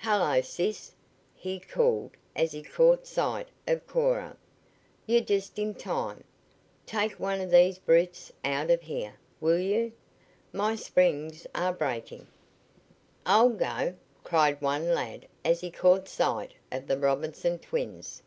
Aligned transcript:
"Hello, 0.00 0.42
sis!" 0.42 0.92
he 1.34 1.58
called 1.58 2.10
as 2.36 2.52
he 2.52 2.62
caught 2.62 3.06
sight 3.06 3.48
of 3.66 3.86
Cora. 3.86 4.36
"You're 5.06 5.22
just 5.22 5.58
in 5.58 5.72
time. 5.74 6.24
Take 6.84 7.12
one 7.18 7.40
of 7.40 7.50
these 7.50 7.78
brutes 7.78 8.30
out 8.44 8.70
of 8.70 8.82
here, 8.82 9.14
will 9.40 9.58
you? 9.58 9.92
My 10.52 10.76
springs 10.76 11.46
are 11.54 11.72
breaking." 11.72 12.26
"I'll 13.24 13.48
go!" 13.48 13.94
cried 14.24 14.60
one 14.60 14.90
lad 14.92 15.26
as 15.42 15.62
he 15.62 15.70
caught 15.70 16.06
sight 16.06 16.52
of 16.70 16.86
the 16.86 16.98
Robinson 16.98 17.58
twins. 17.58 18.22